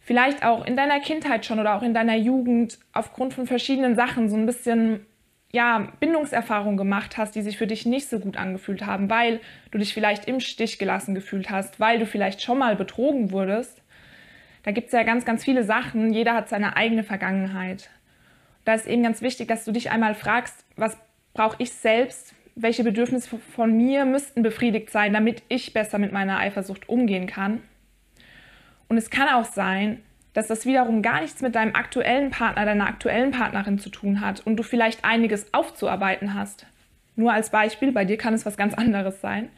vielleicht 0.00 0.44
auch 0.44 0.66
in 0.66 0.76
deiner 0.76 1.00
Kindheit 1.00 1.46
schon 1.46 1.60
oder 1.60 1.76
auch 1.76 1.82
in 1.82 1.94
deiner 1.94 2.16
Jugend 2.16 2.78
aufgrund 2.92 3.34
von 3.34 3.46
verschiedenen 3.46 3.94
Sachen 3.94 4.28
so 4.28 4.36
ein 4.36 4.46
bisschen 4.46 5.06
ja, 5.54 5.88
Bindungserfahrungen 6.00 6.78
gemacht 6.78 7.18
hast, 7.18 7.34
die 7.34 7.42
sich 7.42 7.58
für 7.58 7.66
dich 7.66 7.84
nicht 7.84 8.08
so 8.08 8.18
gut 8.18 8.38
angefühlt 8.38 8.86
haben, 8.86 9.10
weil 9.10 9.40
du 9.70 9.78
dich 9.78 9.92
vielleicht 9.92 10.26
im 10.26 10.40
Stich 10.40 10.78
gelassen 10.78 11.14
gefühlt 11.14 11.50
hast, 11.50 11.78
weil 11.78 11.98
du 11.98 12.06
vielleicht 12.06 12.40
schon 12.40 12.58
mal 12.58 12.74
betrogen 12.74 13.30
wurdest. 13.30 13.82
Da 14.62 14.70
gibt 14.70 14.86
es 14.86 14.92
ja 14.92 15.02
ganz, 15.02 15.26
ganz 15.26 15.44
viele 15.44 15.64
Sachen. 15.64 16.12
Jeder 16.12 16.34
hat 16.34 16.48
seine 16.48 16.76
eigene 16.76 17.04
Vergangenheit. 17.04 17.90
Da 18.64 18.74
ist 18.74 18.86
eben 18.86 19.02
ganz 19.02 19.20
wichtig, 19.20 19.48
dass 19.48 19.64
du 19.64 19.72
dich 19.72 19.90
einmal 19.90 20.14
fragst, 20.14 20.64
was 20.76 20.96
brauche 21.34 21.56
ich 21.58 21.72
selbst? 21.72 22.34
Welche 22.54 22.84
Bedürfnisse 22.84 23.38
von 23.38 23.76
mir 23.76 24.04
müssten 24.04 24.42
befriedigt 24.42 24.90
sein, 24.90 25.12
damit 25.12 25.42
ich 25.48 25.72
besser 25.72 25.98
mit 25.98 26.12
meiner 26.12 26.38
Eifersucht 26.38 26.88
umgehen 26.88 27.26
kann? 27.26 27.62
Und 28.88 28.96
es 28.96 29.10
kann 29.10 29.28
auch 29.28 29.46
sein, 29.46 30.02
dass 30.32 30.46
das 30.46 30.64
wiederum 30.66 31.02
gar 31.02 31.20
nichts 31.20 31.42
mit 31.42 31.54
deinem 31.54 31.74
aktuellen 31.74 32.30
Partner, 32.30 32.64
deiner 32.64 32.86
aktuellen 32.86 33.32
Partnerin 33.32 33.78
zu 33.78 33.90
tun 33.90 34.20
hat 34.20 34.40
und 34.46 34.56
du 34.56 34.62
vielleicht 34.62 35.04
einiges 35.04 35.52
aufzuarbeiten 35.52 36.34
hast. 36.34 36.66
Nur 37.16 37.32
als 37.32 37.50
Beispiel, 37.50 37.92
bei 37.92 38.04
dir 38.04 38.16
kann 38.16 38.34
es 38.34 38.46
was 38.46 38.56
ganz 38.56 38.74
anderes 38.74 39.20
sein. 39.20 39.50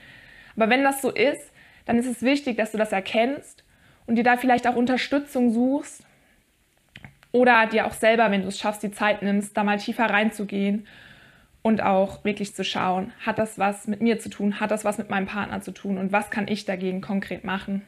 Aber 0.57 0.71
wenn 0.71 0.83
das 0.83 1.00
so 1.00 1.11
ist, 1.11 1.52
dann 1.85 1.99
ist 1.99 2.07
es 2.07 2.23
wichtig, 2.23 2.57
dass 2.57 2.73
du 2.73 2.78
das 2.78 2.93
erkennst 2.93 3.64
und 4.07 4.16
dir 4.16 4.25
da 4.25 4.37
vielleicht 4.37 4.66
auch 4.66 4.76
Unterstützung 4.76 5.50
suchst 5.50 6.02
oder 7.33 7.66
dir 7.66 7.87
auch 7.87 7.93
selber, 7.93 8.31
wenn 8.31 8.43
du 8.43 8.49
es 8.49 8.59
schaffst, 8.59 8.83
die 8.83 8.90
Zeit 8.90 9.23
nimmst, 9.23 9.57
da 9.57 9.64
mal 9.64 9.78
tiefer 9.78 10.07
reinzugehen 10.07 10.87
und 11.62 11.83
auch 11.83 12.25
wirklich 12.25 12.54
zu 12.54 12.64
schauen, 12.64 13.12
hat 13.25 13.38
das 13.38 13.59
was 13.59 13.87
mit 13.87 14.00
mir 14.00 14.19
zu 14.19 14.28
tun, 14.28 14.61
hat 14.61 14.71
das 14.71 14.85
was 14.85 14.99
mit 14.99 15.11
meinem 15.11 15.26
Partner 15.26 15.61
zu 15.61 15.73
tun 15.73 15.99
und 15.99 16.12
was 16.12 16.31
kann 16.31 16.49
ich 16.49 16.64
dagegen 16.64 17.00
konkret 17.00 17.45
machen. 17.45 17.83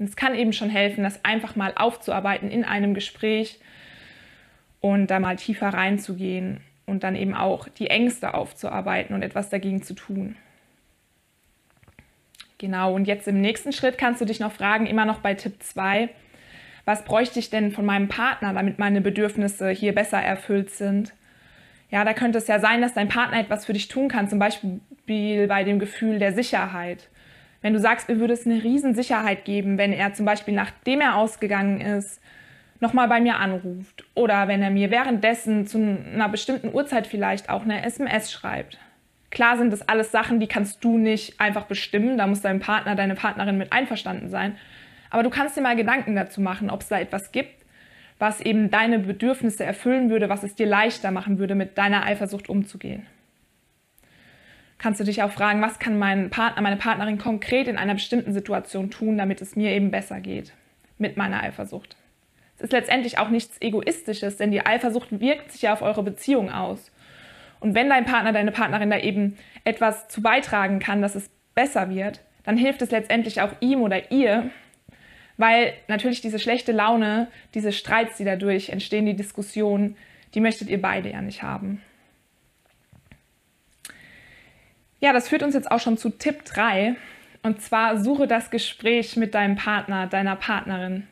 Und 0.00 0.08
es 0.08 0.16
kann 0.16 0.34
eben 0.34 0.54
schon 0.54 0.70
helfen, 0.70 1.04
das 1.04 1.22
einfach 1.26 1.56
mal 1.56 1.74
aufzuarbeiten 1.76 2.50
in 2.50 2.64
einem 2.64 2.94
Gespräch 2.94 3.60
und 4.80 5.08
da 5.08 5.20
mal 5.20 5.36
tiefer 5.36 5.68
reinzugehen 5.68 6.62
und 6.86 7.04
dann 7.04 7.14
eben 7.14 7.34
auch 7.34 7.68
die 7.68 7.88
Ängste 7.88 8.32
aufzuarbeiten 8.32 9.14
und 9.14 9.22
etwas 9.22 9.50
dagegen 9.50 9.82
zu 9.82 9.92
tun. 9.92 10.36
Genau, 12.56 12.94
und 12.94 13.06
jetzt 13.06 13.28
im 13.28 13.42
nächsten 13.42 13.72
Schritt 13.72 13.98
kannst 13.98 14.22
du 14.22 14.24
dich 14.24 14.40
noch 14.40 14.52
fragen, 14.52 14.86
immer 14.86 15.04
noch 15.04 15.18
bei 15.18 15.34
Tipp 15.34 15.62
2, 15.62 16.08
was 16.86 17.04
bräuchte 17.04 17.38
ich 17.38 17.50
denn 17.50 17.70
von 17.70 17.84
meinem 17.84 18.08
Partner, 18.08 18.54
damit 18.54 18.78
meine 18.78 19.02
Bedürfnisse 19.02 19.68
hier 19.68 19.94
besser 19.94 20.18
erfüllt 20.18 20.70
sind? 20.70 21.12
Ja, 21.90 22.06
da 22.06 22.14
könnte 22.14 22.38
es 22.38 22.46
ja 22.46 22.58
sein, 22.58 22.80
dass 22.80 22.94
dein 22.94 23.08
Partner 23.08 23.38
etwas 23.38 23.66
für 23.66 23.74
dich 23.74 23.88
tun 23.88 24.08
kann, 24.08 24.30
zum 24.30 24.38
Beispiel 24.38 24.80
bei 25.46 25.62
dem 25.62 25.78
Gefühl 25.78 26.18
der 26.18 26.32
Sicherheit. 26.32 27.09
Wenn 27.62 27.72
du 27.72 27.78
sagst, 27.78 28.08
mir 28.08 28.18
würde 28.18 28.32
es 28.32 28.46
eine 28.46 28.62
Riesensicherheit 28.62 29.44
geben, 29.44 29.76
wenn 29.76 29.92
er 29.92 30.14
zum 30.14 30.24
Beispiel, 30.24 30.54
nachdem 30.54 31.00
er 31.00 31.16
ausgegangen 31.16 31.80
ist, 31.80 32.20
nochmal 32.80 33.08
bei 33.08 33.20
mir 33.20 33.36
anruft 33.36 34.04
oder 34.14 34.48
wenn 34.48 34.62
er 34.62 34.70
mir 34.70 34.90
währenddessen 34.90 35.66
zu 35.66 35.78
einer 35.78 36.28
bestimmten 36.28 36.72
Uhrzeit 36.72 37.06
vielleicht 37.06 37.50
auch 37.50 37.62
eine 37.62 37.84
SMS 37.84 38.32
schreibt. 38.32 38.78
Klar 39.30 39.58
sind 39.58 39.72
das 39.72 39.88
alles 39.88 40.10
Sachen, 40.10 40.40
die 40.40 40.48
kannst 40.48 40.82
du 40.82 40.98
nicht 40.98 41.38
einfach 41.40 41.66
bestimmen, 41.66 42.18
da 42.18 42.26
muss 42.26 42.40
dein 42.40 42.58
Partner, 42.58 42.96
deine 42.96 43.14
Partnerin 43.14 43.58
mit 43.58 43.72
einverstanden 43.72 44.28
sein. 44.28 44.56
Aber 45.10 45.22
du 45.22 45.30
kannst 45.30 45.56
dir 45.56 45.60
mal 45.60 45.76
Gedanken 45.76 46.16
dazu 46.16 46.40
machen, 46.40 46.70
ob 46.70 46.80
es 46.80 46.88
da 46.88 46.98
etwas 46.98 47.30
gibt, 47.30 47.64
was 48.18 48.40
eben 48.40 48.70
deine 48.70 48.98
Bedürfnisse 48.98 49.64
erfüllen 49.64 50.10
würde, 50.10 50.28
was 50.28 50.42
es 50.42 50.54
dir 50.54 50.66
leichter 50.66 51.10
machen 51.10 51.38
würde, 51.38 51.54
mit 51.54 51.78
deiner 51.78 52.04
Eifersucht 52.04 52.48
umzugehen. 52.48 53.06
Kannst 54.80 54.98
du 54.98 55.04
dich 55.04 55.22
auch 55.22 55.30
fragen, 55.30 55.60
was 55.60 55.78
kann 55.78 55.98
mein 55.98 56.30
Partner, 56.30 56.62
meine 56.62 56.78
Partnerin 56.78 57.18
konkret 57.18 57.68
in 57.68 57.76
einer 57.76 57.92
bestimmten 57.92 58.32
Situation 58.32 58.90
tun, 58.90 59.18
damit 59.18 59.42
es 59.42 59.54
mir 59.54 59.72
eben 59.72 59.90
besser 59.90 60.20
geht 60.20 60.54
mit 60.96 61.18
meiner 61.18 61.42
Eifersucht. 61.42 61.96
Es 62.56 62.64
ist 62.64 62.72
letztendlich 62.72 63.18
auch 63.18 63.28
nichts 63.28 63.60
Egoistisches, 63.60 64.38
denn 64.38 64.50
die 64.50 64.64
Eifersucht 64.64 65.20
wirkt 65.20 65.52
sich 65.52 65.62
ja 65.62 65.74
auf 65.74 65.82
eure 65.82 66.02
Beziehung 66.02 66.50
aus. 66.50 66.90
Und 67.60 67.74
wenn 67.74 67.90
dein 67.90 68.06
Partner, 68.06 68.32
deine 68.32 68.52
Partnerin 68.52 68.88
da 68.88 68.98
eben 68.98 69.36
etwas 69.64 70.08
zu 70.08 70.22
beitragen 70.22 70.78
kann, 70.78 71.02
dass 71.02 71.14
es 71.14 71.28
besser 71.54 71.90
wird, 71.90 72.20
dann 72.44 72.56
hilft 72.56 72.80
es 72.80 72.90
letztendlich 72.90 73.42
auch 73.42 73.52
ihm 73.60 73.82
oder 73.82 74.10
ihr, 74.10 74.50
weil 75.36 75.74
natürlich 75.88 76.22
diese 76.22 76.38
schlechte 76.38 76.72
Laune, 76.72 77.28
diese 77.52 77.72
Streits, 77.72 78.16
die 78.16 78.24
dadurch 78.24 78.70
entstehen, 78.70 79.04
die 79.04 79.16
Diskussionen, 79.16 79.96
die 80.34 80.40
möchtet 80.40 80.70
ihr 80.70 80.80
beide 80.80 81.10
ja 81.10 81.20
nicht 81.20 81.42
haben. 81.42 81.82
Ja, 85.00 85.14
das 85.14 85.28
führt 85.28 85.42
uns 85.42 85.54
jetzt 85.54 85.70
auch 85.70 85.80
schon 85.80 85.96
zu 85.96 86.10
Tipp 86.10 86.44
3. 86.44 86.94
Und 87.42 87.62
zwar 87.62 87.98
suche 87.98 88.26
das 88.26 88.50
Gespräch 88.50 89.16
mit 89.16 89.34
deinem 89.34 89.56
Partner, 89.56 90.06
deiner 90.06 90.36
Partnerin. 90.36 91.06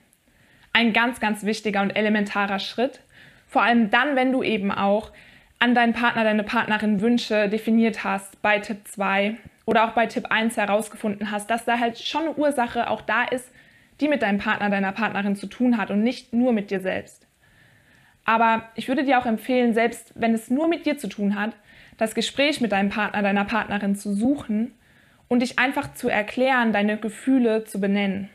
Ein 0.75 0.92
ganz, 0.92 1.21
ganz 1.21 1.45
wichtiger 1.45 1.80
und 1.80 1.97
elementarer 1.97 2.59
Schritt. 2.59 3.00
Vor 3.47 3.62
allem 3.62 3.90
dann, 3.90 4.14
wenn 4.14 4.30
du 4.30 4.42
eben 4.42 4.71
auch 4.71 5.11
an 5.59 5.75
deinen 5.75 5.95
Partner, 5.95 6.23
deine 6.23 6.45
Partnerin 6.45 7.00
Wünsche 7.00 7.49
definiert 7.49 8.04
hast 8.04 8.42
bei 8.42 8.59
Tipp 8.59 8.87
2 8.87 9.37
oder 9.64 9.85
auch 9.85 9.92
bei 9.92 10.07
Tipp 10.07 10.26
1 10.28 10.59
herausgefunden 10.59 11.30
hast, 11.30 11.49
dass 11.49 11.64
da 11.64 11.78
halt 11.78 11.99
schon 11.99 12.23
eine 12.23 12.35
Ursache 12.35 12.90
auch 12.90 13.00
da 13.00 13.25
ist, 13.25 13.50
die 14.00 14.09
mit 14.09 14.21
deinem 14.21 14.38
Partner, 14.38 14.68
deiner 14.68 14.92
Partnerin 14.92 15.35
zu 15.35 15.47
tun 15.47 15.78
hat 15.78 15.90
und 15.90 16.02
nicht 16.02 16.35
nur 16.35 16.52
mit 16.52 16.71
dir 16.71 16.80
selbst. 16.80 17.26
Aber 18.26 18.68
ich 18.75 18.87
würde 18.87 19.04
dir 19.04 19.18
auch 19.18 19.26
empfehlen, 19.26 19.73
selbst 19.73 20.12
wenn 20.14 20.35
es 20.35 20.50
nur 20.50 20.68
mit 20.68 20.85
dir 20.85 20.99
zu 20.99 21.09
tun 21.09 21.40
hat, 21.40 21.54
das 21.99 22.14
Gespräch 22.14 22.61
mit 22.61 22.73
deinem 22.73 22.88
Partner, 22.88 23.23
deiner 23.23 23.45
Partnerin 23.45 23.95
zu 23.95 24.14
suchen 24.14 24.73
und 25.28 25.40
dich 25.40 25.59
einfach 25.59 25.93
zu 25.95 26.09
erklären, 26.09 26.73
deine 26.73 26.97
Gefühle 26.97 27.64
zu 27.64 27.81
benennen. 27.81 28.31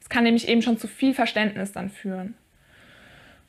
Es 0.00 0.08
kann 0.08 0.24
nämlich 0.24 0.48
eben 0.48 0.62
schon 0.62 0.78
zu 0.78 0.88
viel 0.88 1.14
Verständnis 1.14 1.72
dann 1.72 1.88
führen. 1.88 2.34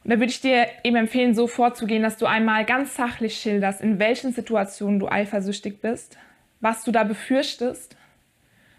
Und 0.04 0.12
da 0.12 0.20
würde 0.20 0.32
ich 0.32 0.42
dir 0.42 0.68
eben 0.84 0.96
empfehlen, 0.96 1.34
so 1.34 1.48
vorzugehen, 1.48 2.04
dass 2.04 2.18
du 2.18 2.26
einmal 2.26 2.66
ganz 2.66 2.96
sachlich 2.96 3.36
schilderst, 3.38 3.82
in 3.82 4.00
welchen 4.00 4.32
Situationen 4.32 5.00
du 5.00 5.10
eifersüchtig 5.10 5.82
bist, 5.82 6.18
was 6.62 6.84
du 6.84 6.92
da 6.92 7.04
befürchtest, 7.04 7.98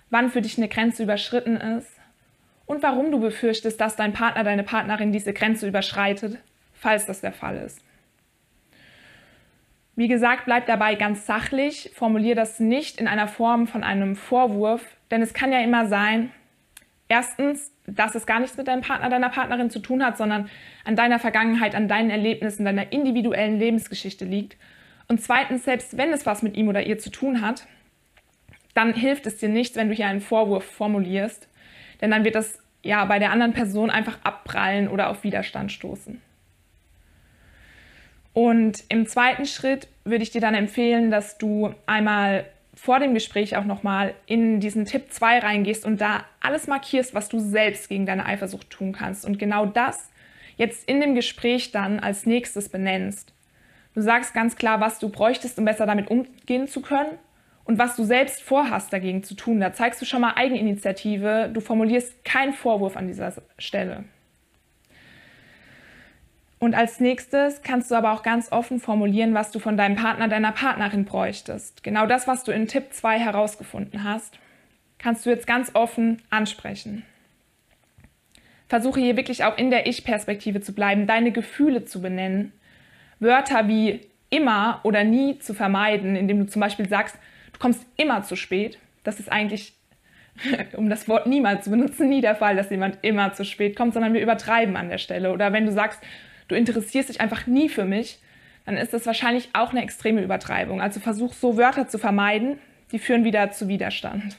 wann 0.09 0.30
für 0.30 0.42
dich 0.42 0.57
eine 0.57 0.69
Grenze 0.69 1.02
überschritten 1.02 1.57
ist 1.57 1.90
und 2.66 2.83
warum 2.83 3.11
du 3.11 3.21
befürchtest, 3.21 3.80
dass 3.80 3.97
dein 3.97 4.12
Partner, 4.12 4.45
deine 4.45 4.62
Partnerin 4.62 5.12
diese 5.12 5.33
Grenze 5.33 5.69
überschreitet, 5.69 6.38
falls 6.73 7.07
das 7.07 7.21
der 7.21 7.33
Fall 7.33 7.57
ist. 7.57 7.83
Wie 10.00 10.09
gesagt, 10.09 10.47
bleib 10.47 10.64
dabei 10.64 10.95
ganz 10.95 11.26
sachlich, 11.26 11.90
formulier 11.92 12.35
das 12.35 12.59
nicht 12.59 12.99
in 12.99 13.07
einer 13.07 13.28
Form 13.28 13.66
von 13.66 13.85
einem 13.85 14.16
Vorwurf, 14.16 14.83
denn 15.11 15.21
es 15.21 15.35
kann 15.35 15.52
ja 15.52 15.61
immer 15.61 15.88
sein, 15.88 16.30
erstens, 17.09 17.71
dass 17.87 18.14
es 18.14 18.25
gar 18.25 18.40
nichts 18.40 18.57
mit 18.57 18.66
deinem 18.66 18.80
Partner, 18.80 19.11
deiner 19.11 19.28
Partnerin 19.28 19.69
zu 19.69 19.78
tun 19.78 20.02
hat, 20.02 20.16
sondern 20.16 20.49
an 20.87 20.97
deiner 20.97 21.19
Vergangenheit, 21.19 21.75
an 21.75 21.87
deinen 21.87 22.09
Erlebnissen, 22.09 22.64
deiner 22.64 22.90
individuellen 22.95 23.59
Lebensgeschichte 23.59 24.25
liegt. 24.25 24.57
Und 25.07 25.21
zweitens, 25.21 25.64
selbst 25.66 25.99
wenn 25.99 26.14
es 26.14 26.25
was 26.25 26.42
mit 26.42 26.57
ihm 26.57 26.69
oder 26.69 26.83
ihr 26.87 26.99
zu 26.99 27.11
tun 27.11 27.42
hat, 27.42 27.66
dann 28.73 28.95
hilft 28.95 29.26
es 29.26 29.37
dir 29.37 29.50
nichts, 29.50 29.76
wenn 29.76 29.90
du 29.90 29.95
hier 29.95 30.07
einen 30.07 30.23
Vorwurf 30.23 30.64
formulierst, 30.64 31.47
denn 32.00 32.11
dann 32.11 32.25
wird 32.25 32.37
das 32.37 32.59
ja 32.83 33.04
bei 33.04 33.19
der 33.19 33.33
anderen 33.33 33.52
Person 33.52 33.90
einfach 33.90 34.16
abprallen 34.25 34.88
oder 34.88 35.11
auf 35.11 35.25
Widerstand 35.25 35.71
stoßen. 35.71 36.23
Und 38.33 38.85
im 38.89 39.07
zweiten 39.07 39.47
Schritt 39.47 39.89
würde 40.05 40.23
ich 40.23 40.31
dir 40.31 40.41
dann 40.41 40.55
empfehlen, 40.55 41.11
dass 41.11 41.39
du 41.39 41.75
einmal 41.87 42.47
vor 42.75 42.99
dem 42.99 43.13
Gespräch 43.13 43.57
auch 43.57 43.65
nochmal 43.65 44.15
in 44.27 44.61
diesen 44.61 44.85
Tipp 44.87 45.13
2 45.13 45.41
reingehst 45.41 45.85
und 45.85 46.01
da 46.01 46.25
alles 46.41 46.67
markierst, 46.67 47.15
was 47.15 47.29
du 47.29 47.39
selbst 47.39 47.89
gegen 47.89 48.07
deine 48.07 48.25
Eifersucht 48.25 48.71
tun 48.71 48.93
kannst. 48.93 49.27
Und 49.27 49.39
genau 49.39 49.67
das 49.67 50.11
jetzt 50.57 50.89
in 50.89 51.01
dem 51.01 51.15
Gespräch 51.15 51.73
dann 51.73 52.01
als 52.01 52.27
nächstes 52.27 52.69
benennst. 52.69 53.33
Du 53.95 54.01
sagst 54.01 54.35
ganz 54.35 54.57
klar, 54.57 54.81
was 54.81 54.99
du 54.99 55.09
bräuchtest, 55.09 55.59
um 55.59 55.65
besser 55.65 55.85
damit 55.85 56.11
umgehen 56.11 56.69
zu 56.69 56.81
können 56.81 57.19
und 57.65 57.79
was 57.79 57.97
du 57.97 58.05
selbst 58.05 58.43
vorhast, 58.43 58.93
dagegen 58.93 59.23
zu 59.25 59.35
tun. 59.35 59.61
Da 59.61 59.73
zeigst 59.73 60.01
du 60.01 60.07
schon 60.07 60.21
mal 60.21 60.35
Eigeninitiative. 60.37 61.51
Du 61.53 61.61
formulierst 61.61 62.25
keinen 62.25 62.53
Vorwurf 62.53 62.97
an 62.97 63.09
dieser 63.09 63.35
Stelle. 63.59 64.05
Und 66.61 66.75
als 66.75 67.00
nächstes 67.00 67.62
kannst 67.62 67.90
du 67.90 67.95
aber 67.95 68.12
auch 68.12 68.23
ganz 68.23 68.52
offen 68.52 68.81
formulieren, 68.81 69.33
was 69.33 69.50
du 69.50 69.59
von 69.59 69.79
deinem 69.79 69.97
Partner, 69.97 70.29
deiner 70.29 70.52
Partnerin 70.52 71.07
bräuchtest. 71.07 71.83
Genau 71.83 72.07
das, 72.07 72.29
was 72.29 72.45
du 72.45 72.52
in 72.52 72.69
Tipp 72.69 72.93
2 72.93 73.19
herausgefunden 73.19 74.05
hast, 74.05 74.38
kannst 74.99 75.25
du 75.25 75.31
jetzt 75.31 75.47
ganz 75.47 75.75
offen 75.75 76.21
ansprechen. 76.29 77.02
Versuche 78.69 79.00
hier 79.00 79.17
wirklich 79.17 79.43
auch 79.45 79.57
in 79.57 79.71
der 79.71 79.87
Ich-Perspektive 79.87 80.61
zu 80.61 80.75
bleiben, 80.75 81.07
deine 81.07 81.33
Gefühle 81.33 81.87
zu 81.87 82.02
benennen, 82.02 82.52
Wörter 83.21 83.67
wie 83.67 84.00
immer 84.29 84.81
oder 84.83 85.02
nie 85.02 85.38
zu 85.38 85.55
vermeiden, 85.55 86.14
indem 86.14 86.40
du 86.40 86.47
zum 86.47 86.61
Beispiel 86.61 86.88
sagst, 86.88 87.17
du 87.55 87.59
kommst 87.59 87.87
immer 87.97 88.23
zu 88.23 88.37
spät. 88.37 88.79
Das 89.02 89.19
ist 89.19 89.33
eigentlich, 89.33 89.73
um 90.76 90.90
das 90.90 91.09
Wort 91.09 91.26
niemals 91.26 91.64
zu 91.64 91.71
benutzen, 91.71 92.11
nie 92.11 92.21
der 92.21 92.37
Fall, 92.37 92.55
dass 92.55 92.69
jemand 92.69 92.99
immer 93.00 93.33
zu 93.33 93.47
spät 93.47 93.76
kommt, 93.76 93.95
sondern 93.95 94.12
wir 94.12 94.21
übertreiben 94.21 94.76
an 94.76 94.90
der 94.90 94.99
Stelle. 94.99 95.33
Oder 95.33 95.55
wenn 95.55 95.64
du 95.64 95.73
sagst, 95.73 96.00
du 96.50 96.57
interessierst 96.57 97.09
dich 97.09 97.21
einfach 97.21 97.47
nie 97.47 97.69
für 97.69 97.85
mich, 97.85 98.19
dann 98.66 98.76
ist 98.76 98.92
das 98.92 99.07
wahrscheinlich 99.07 99.50
auch 99.52 99.71
eine 99.71 99.83
extreme 99.83 100.23
Übertreibung. 100.23 100.80
Also 100.80 101.00
versuch 101.00 101.33
so 101.33 101.57
Wörter 101.57 101.88
zu 101.88 101.99
vermeiden, 101.99 102.59
die 102.92 102.99
führen 102.99 103.25
wieder 103.25 103.50
zu 103.52 103.69
Widerstand. 103.69 104.37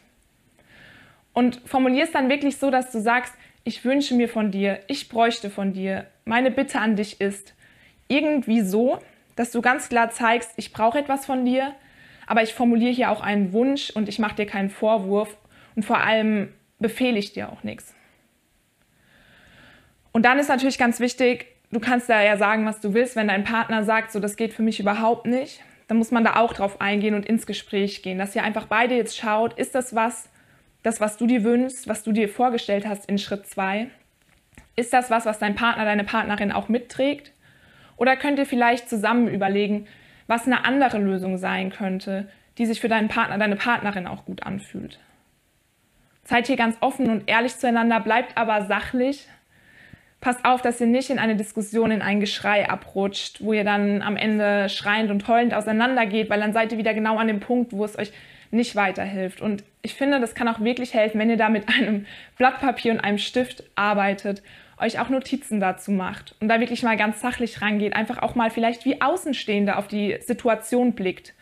Und 1.34 1.62
formulier 1.66 2.04
es 2.04 2.12
dann 2.12 2.30
wirklich 2.30 2.58
so, 2.58 2.70
dass 2.70 2.92
du 2.92 3.00
sagst, 3.00 3.34
ich 3.64 3.86
wünsche 3.86 4.16
mir 4.16 4.28
von 4.28 4.52
dir, 4.52 4.80
ich 4.88 5.08
bräuchte 5.08 5.50
von 5.50 5.74
dir, 5.74 6.06
meine 6.26 6.52
Bitte 6.52 6.80
an 6.80 6.96
dich 6.96 7.22
ist 7.22 7.54
irgendwie 8.08 8.62
so, 8.62 9.00
dass 9.36 9.52
du 9.52 9.62
ganz 9.62 9.88
klar 9.88 10.10
zeigst, 10.10 10.52
ich 10.58 10.74
brauche 10.74 11.00
etwas 11.00 11.26
von 11.26 11.46
dir, 11.46 11.74
aber 12.28 12.44
ich 12.44 12.54
formuliere 12.54 12.92
hier 12.92 13.12
auch 13.12 13.22
einen 13.22 13.54
Wunsch 13.54 13.90
und 13.92 14.10
ich 14.10 14.20
mache 14.20 14.36
dir 14.36 14.46
keinen 14.46 14.70
Vorwurf 14.70 15.38
und 15.76 15.84
vor 15.84 16.00
allem 16.00 16.54
befehle 16.80 17.18
ich 17.18 17.32
dir 17.32 17.50
auch 17.50 17.64
nichts. 17.64 17.94
Und 20.12 20.26
dann 20.26 20.40
ist 20.40 20.50
natürlich 20.50 20.78
ganz 20.78 21.00
wichtig, 21.00 21.48
du 21.72 21.80
kannst 21.80 22.10
da 22.10 22.22
ja 22.22 22.38
sagen, 22.38 22.66
was 22.66 22.80
du 22.80 22.94
willst. 22.94 23.16
Wenn 23.16 23.28
dein 23.28 23.44
Partner 23.44 23.84
sagt, 23.84 24.12
so 24.12 24.20
das 24.20 24.36
geht 24.36 24.54
für 24.54 24.64
mich 24.64 24.80
überhaupt 24.80 25.26
nicht, 25.26 25.62
dann 25.88 25.98
muss 25.98 26.12
man 26.12 26.24
da 26.24 26.38
auch 26.38 26.54
drauf 26.54 26.80
eingehen 26.80 27.16
und 27.16 27.26
ins 27.26 27.46
Gespräch 27.46 28.02
gehen, 28.02 28.18
dass 28.18 28.36
ihr 28.36 28.44
einfach 28.44 28.68
beide 28.68 28.96
jetzt 28.96 29.18
schaut, 29.18 29.58
ist 29.58 29.76
das 29.76 29.96
was, 29.96 30.30
das, 30.84 31.02
was 31.02 31.18
du 31.18 31.28
dir 31.28 31.44
wünschst, 31.44 31.88
was 31.88 32.04
du 32.04 32.12
dir 32.12 32.30
vorgestellt 32.30 32.88
hast 32.88 33.08
in 33.08 33.18
Schritt 33.18 33.46
2? 33.48 33.88
Ist 34.76 34.94
das 34.94 35.10
was, 35.10 35.26
was 35.26 35.40
dein 35.40 35.56
Partner, 35.56 35.86
deine 35.86 36.04
Partnerin 36.04 36.52
auch 36.52 36.70
mitträgt? 36.70 37.34
Oder 37.98 38.16
könnt 38.16 38.40
ihr 38.40 38.46
vielleicht 38.46 38.90
zusammen 38.90 39.28
überlegen, 39.28 39.86
was 40.28 40.46
eine 40.46 40.66
andere 40.66 40.98
Lösung 40.98 41.38
sein 41.38 41.72
könnte, 41.72 42.30
die 42.58 42.66
sich 42.66 42.80
für 42.80 42.88
deinen 42.88 43.10
Partner, 43.10 43.38
deine 43.38 43.58
Partnerin 43.58 44.08
auch 44.08 44.26
gut 44.26 44.44
anfühlt? 44.44 45.00
Seid 46.24 46.48
hier 46.48 46.56
ganz 46.56 46.78
offen 46.80 47.10
und 47.10 47.30
ehrlich 47.30 47.58
zueinander, 47.58 48.00
bleibt 48.00 48.38
aber 48.38 48.66
sachlich, 48.66 49.28
passt 50.22 50.46
auf, 50.46 50.62
dass 50.62 50.80
ihr 50.80 50.88
nicht 50.88 51.10
in 51.10 51.20
eine 51.20 51.36
Diskussion, 51.36 51.92
in 51.92 52.04
ein 52.04 52.20
Geschrei 52.20 52.70
abrutscht, 52.70 53.44
wo 53.44 53.54
ihr 53.54 53.64
dann 53.64 54.02
am 54.04 54.16
Ende 54.16 54.70
schreiend 54.70 55.10
und 55.10 55.28
heulend 55.28 55.54
auseinandergeht, 55.54 56.30
weil 56.30 56.40
dann 56.40 56.54
seid 56.54 56.72
ihr 56.72 56.78
wieder 56.78 56.94
genau 56.94 57.18
an 57.18 57.28
dem 57.28 57.40
Punkt, 57.40 57.74
wo 57.74 57.84
es 57.84 57.98
euch 57.98 58.14
nicht 58.52 58.76
weiterhilft. 58.76 59.42
Und 59.42 59.64
ich 59.82 59.96
finde, 59.96 60.20
das 60.20 60.36
kann 60.36 60.48
auch 60.48 60.60
wirklich 60.60 60.94
helfen, 60.94 61.20
wenn 61.20 61.30
ihr 61.30 61.38
da 61.38 61.50
mit 61.50 61.68
einem 61.70 62.06
Blatt 62.38 62.60
Papier 62.60 62.92
und 62.92 63.00
einem 63.00 63.18
Stift 63.18 63.64
arbeitet, 63.76 64.44
euch 64.78 65.00
auch 65.00 65.10
Notizen 65.10 65.60
dazu 65.60 65.92
macht 65.92 66.36
und 66.40 66.48
da 66.48 66.60
wirklich 66.60 66.84
mal 66.84 66.98
ganz 66.98 67.22
sachlich 67.22 67.62
rangeht, 67.62 67.96
einfach 67.96 68.20
auch 68.20 68.36
mal 68.36 68.50
vielleicht 68.50 68.86
wie 68.86 69.02
Außenstehende 69.02 69.76
auf 69.76 69.88
die 69.88 70.18
Situation 70.22 70.94
blickt. 70.94 71.34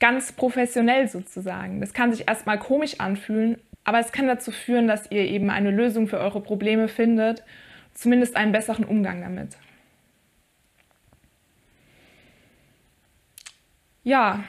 Ganz 0.00 0.32
professionell 0.32 1.08
sozusagen. 1.08 1.80
Das 1.80 1.92
kann 1.92 2.12
sich 2.12 2.26
erstmal 2.26 2.58
komisch 2.58 2.98
anfühlen, 2.98 3.58
aber 3.84 3.98
es 3.98 4.12
kann 4.12 4.26
dazu 4.26 4.50
führen, 4.50 4.86
dass 4.88 5.10
ihr 5.10 5.24
eben 5.24 5.50
eine 5.50 5.70
Lösung 5.70 6.06
für 6.06 6.18
eure 6.18 6.40
Probleme 6.40 6.88
findet, 6.88 7.42
zumindest 7.94 8.36
einen 8.36 8.52
besseren 8.52 8.84
Umgang 8.84 9.20
damit. 9.20 9.56
Ja, 14.02 14.44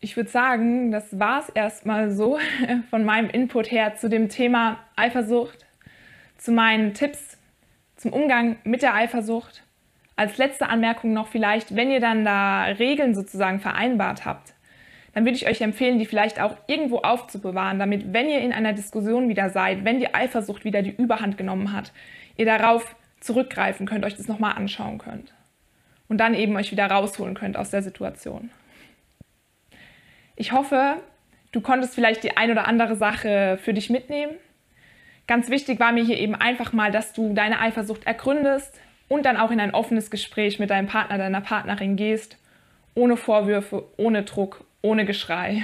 ich 0.00 0.16
würde 0.16 0.30
sagen, 0.30 0.90
das 0.90 1.18
war 1.18 1.40
es 1.40 1.48
erstmal 1.50 2.10
so 2.10 2.38
von 2.90 3.04
meinem 3.04 3.30
Input 3.30 3.70
her 3.70 3.96
zu 3.96 4.08
dem 4.08 4.28
Thema 4.28 4.78
Eifersucht, 4.96 5.66
zu 6.36 6.52
meinen 6.52 6.94
Tipps 6.94 7.38
zum 7.96 8.12
Umgang 8.12 8.56
mit 8.64 8.82
der 8.82 8.94
Eifersucht. 8.94 9.62
Als 10.16 10.38
letzte 10.38 10.68
Anmerkung 10.68 11.12
noch 11.12 11.28
vielleicht, 11.28 11.74
wenn 11.74 11.90
ihr 11.90 12.00
dann 12.00 12.24
da 12.24 12.64
Regeln 12.64 13.14
sozusagen 13.14 13.60
vereinbart 13.60 14.24
habt, 14.24 14.53
dann 15.14 15.24
würde 15.24 15.36
ich 15.36 15.46
euch 15.48 15.60
empfehlen, 15.60 15.98
die 15.98 16.06
vielleicht 16.06 16.40
auch 16.40 16.56
irgendwo 16.66 16.98
aufzubewahren, 16.98 17.78
damit, 17.78 18.12
wenn 18.12 18.28
ihr 18.28 18.40
in 18.40 18.52
einer 18.52 18.72
Diskussion 18.72 19.28
wieder 19.28 19.50
seid, 19.50 19.84
wenn 19.84 20.00
die 20.00 20.12
Eifersucht 20.12 20.64
wieder 20.64 20.82
die 20.82 20.94
Überhand 20.94 21.38
genommen 21.38 21.72
hat, 21.72 21.92
ihr 22.36 22.46
darauf 22.46 22.96
zurückgreifen 23.20 23.86
könnt, 23.86 24.04
euch 24.04 24.16
das 24.16 24.28
nochmal 24.28 24.56
anschauen 24.56 24.98
könnt 24.98 25.32
und 26.08 26.18
dann 26.18 26.34
eben 26.34 26.56
euch 26.56 26.72
wieder 26.72 26.86
rausholen 26.86 27.34
könnt 27.34 27.56
aus 27.56 27.70
der 27.70 27.82
Situation. 27.82 28.50
Ich 30.36 30.52
hoffe, 30.52 30.96
du 31.52 31.60
konntest 31.60 31.94
vielleicht 31.94 32.24
die 32.24 32.36
ein 32.36 32.50
oder 32.50 32.66
andere 32.66 32.96
Sache 32.96 33.58
für 33.62 33.72
dich 33.72 33.88
mitnehmen. 33.88 34.32
Ganz 35.28 35.48
wichtig 35.48 35.78
war 35.78 35.92
mir 35.92 36.04
hier 36.04 36.18
eben 36.18 36.34
einfach 36.34 36.72
mal, 36.72 36.90
dass 36.90 37.12
du 37.12 37.32
deine 37.34 37.60
Eifersucht 37.60 38.04
ergründest 38.04 38.78
und 39.08 39.24
dann 39.24 39.36
auch 39.36 39.52
in 39.52 39.60
ein 39.60 39.74
offenes 39.74 40.10
Gespräch 40.10 40.58
mit 40.58 40.70
deinem 40.70 40.88
Partner, 40.88 41.18
deiner 41.18 41.40
Partnerin 41.40 41.96
gehst, 41.96 42.36
ohne 42.94 43.16
Vorwürfe, 43.16 43.84
ohne 43.96 44.24
Druck, 44.24 44.64
ohne 44.84 45.06
Geschrei. 45.06 45.62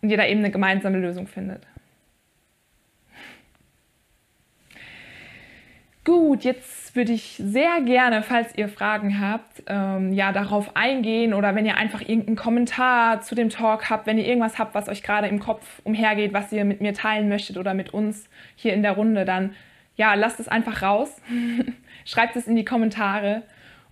Und 0.00 0.08
da 0.16 0.24
eben 0.24 0.40
eine 0.40 0.50
gemeinsame 0.50 0.98
Lösung 0.98 1.26
findet. 1.26 1.66
Gut, 6.04 6.44
jetzt 6.44 6.96
würde 6.96 7.12
ich 7.12 7.36
sehr 7.36 7.82
gerne, 7.82 8.22
falls 8.22 8.56
ihr 8.56 8.68
Fragen 8.68 9.20
habt, 9.20 9.64
ähm, 9.66 10.12
ja, 10.12 10.32
darauf 10.32 10.74
eingehen 10.74 11.34
oder 11.34 11.54
wenn 11.54 11.66
ihr 11.66 11.76
einfach 11.76 12.00
irgendeinen 12.00 12.36
Kommentar 12.36 13.20
zu 13.20 13.34
dem 13.34 13.50
Talk 13.50 13.90
habt, 13.90 14.06
wenn 14.06 14.16
ihr 14.16 14.26
irgendwas 14.26 14.58
habt, 14.58 14.74
was 14.74 14.88
euch 14.88 15.02
gerade 15.02 15.28
im 15.28 15.40
Kopf 15.40 15.82
umhergeht, 15.84 16.32
was 16.32 16.50
ihr 16.52 16.64
mit 16.64 16.80
mir 16.80 16.94
teilen 16.94 17.28
möchtet 17.28 17.58
oder 17.58 17.74
mit 17.74 17.92
uns 17.92 18.30
hier 18.56 18.72
in 18.72 18.82
der 18.82 18.92
Runde, 18.92 19.26
dann 19.26 19.54
ja, 19.96 20.14
lasst 20.14 20.40
es 20.40 20.48
einfach 20.48 20.80
raus. 20.80 21.20
Schreibt 22.06 22.34
es 22.34 22.46
in 22.46 22.56
die 22.56 22.64
Kommentare. 22.64 23.42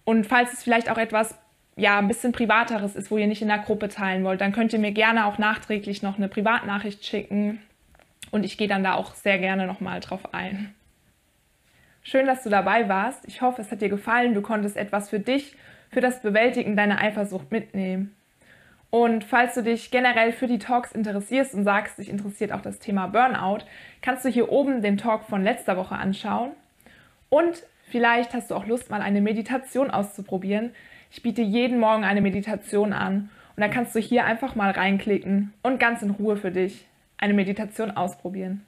Und 0.04 0.26
falls 0.26 0.54
es 0.54 0.62
vielleicht 0.62 0.90
auch 0.90 0.98
etwas 0.98 1.38
ja, 1.78 1.98
ein 1.98 2.08
bisschen 2.08 2.32
privateres 2.32 2.96
ist, 2.96 3.10
wo 3.10 3.18
ihr 3.18 3.28
nicht 3.28 3.40
in 3.40 3.48
der 3.48 3.58
Gruppe 3.58 3.88
teilen 3.88 4.24
wollt, 4.24 4.40
dann 4.40 4.52
könnt 4.52 4.72
ihr 4.72 4.78
mir 4.80 4.92
gerne 4.92 5.26
auch 5.26 5.38
nachträglich 5.38 6.02
noch 6.02 6.16
eine 6.16 6.28
Privatnachricht 6.28 7.04
schicken. 7.04 7.62
Und 8.30 8.44
ich 8.44 8.58
gehe 8.58 8.68
dann 8.68 8.82
da 8.82 8.94
auch 8.94 9.14
sehr 9.14 9.38
gerne 9.38 9.66
nochmal 9.66 10.00
drauf 10.00 10.34
ein. 10.34 10.74
Schön, 12.02 12.26
dass 12.26 12.42
du 12.42 12.50
dabei 12.50 12.88
warst. 12.88 13.26
Ich 13.26 13.42
hoffe, 13.42 13.62
es 13.62 13.70
hat 13.70 13.80
dir 13.80 13.88
gefallen. 13.88 14.34
Du 14.34 14.42
konntest 14.42 14.76
etwas 14.76 15.08
für 15.08 15.20
dich, 15.20 15.54
für 15.90 16.00
das 16.00 16.20
Bewältigen 16.20 16.76
deiner 16.76 17.00
Eifersucht 17.00 17.52
mitnehmen. 17.52 18.14
Und 18.90 19.24
falls 19.24 19.54
du 19.54 19.62
dich 19.62 19.90
generell 19.90 20.32
für 20.32 20.46
die 20.46 20.58
Talks 20.58 20.92
interessierst 20.92 21.54
und 21.54 21.64
sagst, 21.64 21.98
dich 21.98 22.08
interessiert 22.08 22.52
auch 22.52 22.62
das 22.62 22.78
Thema 22.78 23.06
Burnout, 23.06 23.64
kannst 24.00 24.24
du 24.24 24.30
hier 24.30 24.50
oben 24.50 24.82
den 24.82 24.96
Talk 24.96 25.24
von 25.24 25.44
letzter 25.44 25.76
Woche 25.76 25.94
anschauen. 25.94 26.52
Und 27.28 27.62
vielleicht 27.90 28.32
hast 28.32 28.50
du 28.50 28.54
auch 28.54 28.66
Lust, 28.66 28.90
mal 28.90 29.02
eine 29.02 29.20
Meditation 29.20 29.90
auszuprobieren. 29.90 30.72
Ich 31.10 31.22
biete 31.22 31.42
jeden 31.42 31.78
Morgen 31.78 32.04
eine 32.04 32.20
Meditation 32.20 32.92
an 32.92 33.30
und 33.56 33.60
da 33.60 33.68
kannst 33.68 33.94
du 33.94 33.98
hier 33.98 34.24
einfach 34.24 34.54
mal 34.54 34.70
reinklicken 34.70 35.52
und 35.62 35.80
ganz 35.80 36.02
in 36.02 36.10
Ruhe 36.10 36.36
für 36.36 36.50
dich 36.50 36.86
eine 37.16 37.34
Meditation 37.34 37.90
ausprobieren. 37.90 38.64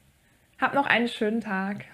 Hab 0.61 0.75
noch 0.75 0.87
einen 0.87 1.09
schönen 1.09 1.41
Tag. 1.41 1.85